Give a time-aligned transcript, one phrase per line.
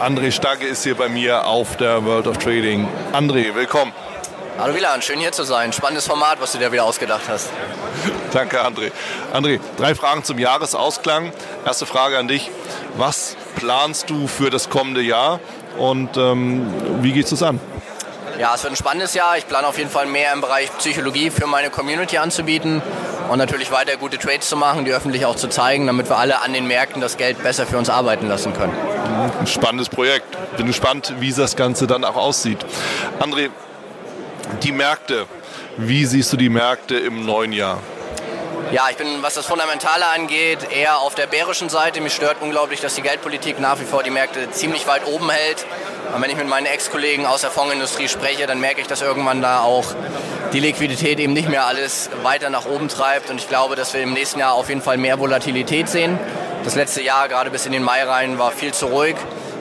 [0.00, 2.88] André Stagge ist hier bei mir auf der World of Trading.
[3.12, 3.92] André, willkommen.
[4.58, 5.74] Hallo Wieland, schön hier zu sein.
[5.74, 7.50] Spannendes Format, was du dir wieder ausgedacht hast.
[8.32, 8.92] Danke, André.
[9.34, 11.32] André, drei Fragen zum Jahresausklang.
[11.66, 12.50] Erste Frage an dich.
[12.96, 15.38] Was planst du für das kommende Jahr
[15.76, 16.66] und ähm,
[17.02, 17.60] wie gehst du es an?
[18.40, 19.36] Ja, es wird ein spannendes Jahr.
[19.36, 22.80] Ich plane auf jeden Fall mehr im Bereich Psychologie für meine Community anzubieten
[23.28, 26.40] und natürlich weiter gute Trades zu machen, die öffentlich auch zu zeigen, damit wir alle
[26.40, 28.72] an den Märkten das Geld besser für uns arbeiten lassen können.
[29.38, 30.38] Ein spannendes Projekt.
[30.56, 32.64] Bin gespannt, wie das Ganze dann auch aussieht.
[33.20, 33.50] André,
[34.62, 35.26] die Märkte.
[35.76, 37.76] Wie siehst du die Märkte im neuen Jahr?
[38.72, 42.00] Ja, ich bin, was das Fundamentale angeht, eher auf der bärischen Seite.
[42.00, 45.66] Mich stört unglaublich, dass die Geldpolitik nach wie vor die Märkte ziemlich weit oben hält.
[46.14, 49.42] Und wenn ich mit meinen Ex-Kollegen aus der Fondsindustrie spreche, dann merke ich, dass irgendwann
[49.42, 49.86] da auch
[50.52, 53.28] die Liquidität eben nicht mehr alles weiter nach oben treibt.
[53.28, 56.16] Und ich glaube, dass wir im nächsten Jahr auf jeden Fall mehr Volatilität sehen.
[56.62, 59.16] Das letzte Jahr, gerade bis in den Mai rein, war viel zu ruhig.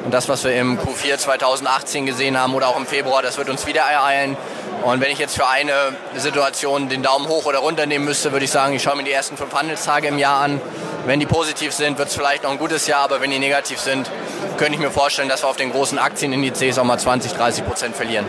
[0.05, 3.49] Und das, was wir im Q4 2018 gesehen haben oder auch im Februar, das wird
[3.49, 4.37] uns wieder ereilen.
[4.83, 5.73] Und wenn ich jetzt für eine
[6.16, 9.11] Situation den Daumen hoch oder runter nehmen müsste, würde ich sagen, ich schaue mir die
[9.11, 10.61] ersten fünf Handelstage im Jahr an.
[11.05, 13.80] Wenn die positiv sind, wird es vielleicht noch ein gutes Jahr, aber wenn die negativ
[13.80, 14.09] sind,
[14.58, 17.95] könnte ich mir vorstellen, dass wir auf den großen Aktienindizes auch mal 20, 30 Prozent
[17.95, 18.25] verlieren.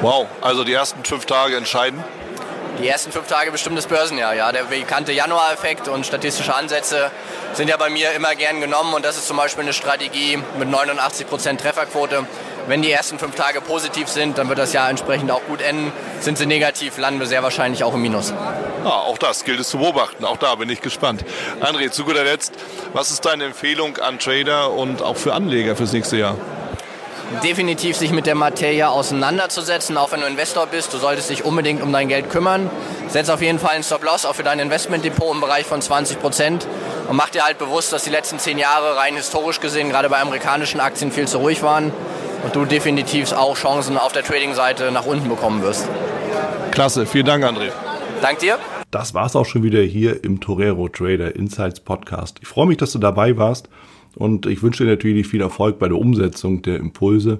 [0.00, 2.02] Wow, also die ersten fünf Tage entscheiden?
[2.80, 4.52] Die ersten fünf Tage bestimmt das Börsenjahr, ja.
[4.52, 7.10] Der bekannte Januar-Effekt und statistische Ansätze
[7.52, 10.68] sind ja bei mir immer gern genommen und das ist zum Beispiel eine Strategie mit
[10.68, 12.24] 89 Prozent Trefferquote
[12.68, 15.92] wenn die ersten fünf Tage positiv sind, dann wird das Jahr entsprechend auch gut enden.
[16.20, 18.32] Sind sie negativ, landen wir sehr wahrscheinlich auch im Minus.
[18.84, 20.24] Ja, auch das gilt es zu beobachten.
[20.24, 21.24] Auch da bin ich gespannt.
[21.60, 22.52] André, zu guter Letzt,
[22.92, 26.36] was ist deine Empfehlung an Trader und auch für Anleger fürs nächste Jahr?
[27.42, 30.94] definitiv sich mit der Materie auseinanderzusetzen, auch wenn du Investor bist.
[30.94, 32.70] Du solltest dich unbedingt um dein Geld kümmern.
[33.08, 36.66] Setz auf jeden Fall einen Stop-Loss auch für dein Investmentdepot im Bereich von 20 Prozent
[37.06, 40.18] und mach dir halt bewusst, dass die letzten zehn Jahre rein historisch gesehen gerade bei
[40.20, 41.92] amerikanischen Aktien viel zu ruhig waren
[42.44, 45.88] und du definitiv auch Chancen auf der Trading-Seite nach unten bekommen wirst.
[46.70, 47.70] Klasse, vielen Dank, André.
[48.22, 48.58] Dank dir.
[48.90, 52.38] Das war's auch schon wieder hier im Torero Trader Insights Podcast.
[52.40, 53.68] Ich freue mich, dass du dabei warst
[54.16, 57.38] und ich wünsche dir natürlich viel Erfolg bei der Umsetzung der Impulse.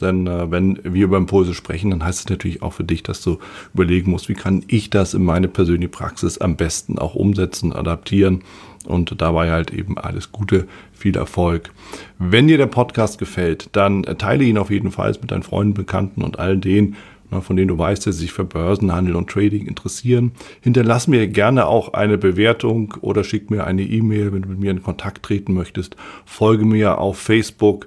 [0.00, 3.22] Denn äh, wenn wir über Impulse sprechen, dann heißt es natürlich auch für dich, dass
[3.22, 3.38] du
[3.74, 8.42] überlegen musst, wie kann ich das in meine persönliche Praxis am besten auch umsetzen, adaptieren
[8.90, 11.70] und dabei halt eben alles Gute, viel Erfolg.
[12.18, 16.22] Wenn dir der Podcast gefällt, dann teile ihn auf jeden Fall mit deinen Freunden, Bekannten
[16.22, 16.96] und all denen,
[17.42, 20.32] von denen du weißt, dass sie sich für Börsenhandel und Trading interessieren.
[20.60, 24.72] Hinterlass mir gerne auch eine Bewertung oder schick mir eine E-Mail, wenn du mit mir
[24.72, 25.96] in Kontakt treten möchtest.
[26.24, 27.86] Folge mir auf Facebook